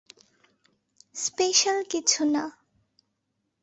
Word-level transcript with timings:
Special 1.15 1.77
কিছু 1.91 2.21
না। 2.25 2.43